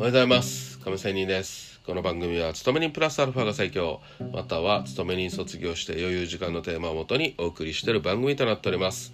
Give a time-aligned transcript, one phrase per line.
[0.00, 0.78] おはようございます。
[0.78, 1.78] 亀仙人です。
[1.84, 4.00] この番組は勤め人プラスアルファが最強
[4.32, 9.12] または勤め人卒業して余裕時間のテーマをもとにお送りしている番組となっております。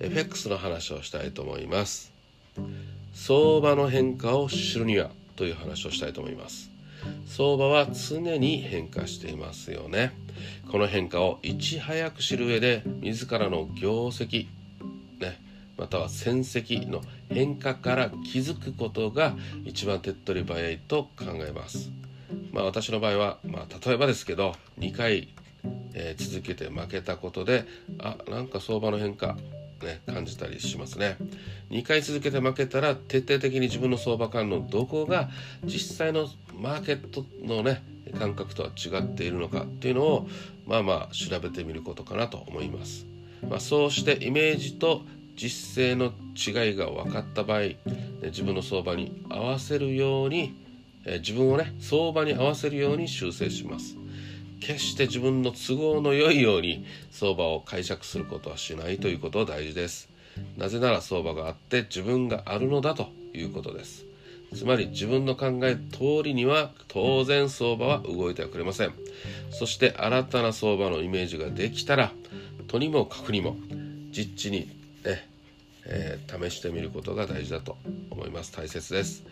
[0.00, 2.14] FX の話をしたいと思います。
[3.12, 6.70] 相場の変化を知るにはという話をしたいと思います。
[7.26, 10.12] 相場は常に変化していますよね。
[10.70, 14.46] この変化をいち早く知る上で自らの業績
[15.76, 17.00] または戦績の
[17.30, 21.90] 変化から気づくことが一番手っ取り早いと考えます。
[22.52, 25.28] まあ私の場合は、まあ、例えばですけど2回、
[25.94, 27.66] えー、続けて負けたことで
[27.98, 29.36] あなんか相場の変化
[29.82, 31.16] ね、感じたりしますね。
[31.70, 35.28] 2回続けて負けたら徹底的に自分の相場感のどこが
[35.64, 37.82] 実際のマーケットのね
[38.18, 40.28] 感覚とは違っているのかっていうのを
[40.66, 43.06] まあまあ調べてみることかなと思います、
[43.48, 45.02] まあ、そうしてイメージと
[45.36, 47.60] 実勢の違いが分かった場合
[48.22, 50.54] 自分の相場に合わせるように
[51.04, 53.96] 自分をね相場に合わせるように修正します。
[54.60, 60.08] 決して自分の都合の良いように相場を解釈することはしないということが大事です。
[60.56, 64.04] なぜなら相場があって自分があるのだということです。
[64.54, 68.92] つまり自分の考え通りには当然相場は動いてはくれません。
[69.50, 72.12] そして新たな相場のイメージができたら
[72.68, 73.56] とにもかくにも
[74.12, 74.70] 実地に
[75.04, 75.28] ね、
[75.86, 77.76] えー、試してみることが大事だと
[78.10, 78.52] 思います。
[78.52, 79.24] 大切です。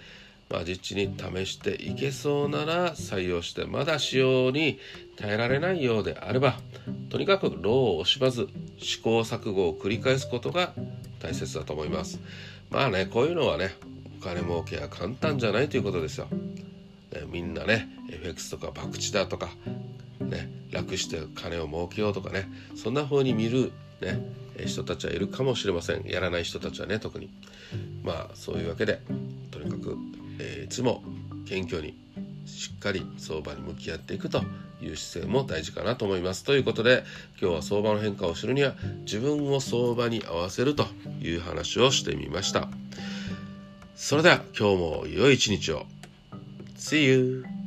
[0.50, 4.80] まあ、実地に試していけそうなら採用してまだ使用に
[5.16, 6.58] 耐えられないようであれば
[7.08, 10.72] とにかく労を惜しまず試行錯誤を繰り返すことが
[11.20, 12.18] 大切だと思います。
[12.70, 13.74] まあねこういうのはね
[14.18, 16.26] お金儲けは簡単じゃないということですよ、
[17.12, 19.50] ね、みんなね FX とか博打だとか
[20.20, 24.20] ね楽して金を儲けようとかねそんな風に見るね
[24.66, 27.30] 人たちはいるかもしれませんやらない人たちはね特に
[28.02, 29.00] まあそういうわけで
[29.50, 29.96] とにかく、
[30.38, 31.02] えー、いつも
[31.46, 31.96] 謙虚に
[32.46, 34.42] しっかり相場に向き合っていくと
[34.82, 36.44] いう姿勢も大事かなと思います。
[36.44, 37.04] ということで
[37.40, 38.74] 今日は相場の変化を知るには
[39.04, 40.86] 自分を相場に合わせると
[41.20, 42.68] いう話をしてみました。
[43.94, 45.86] それでは今日も良い一日を。
[46.76, 47.59] See you!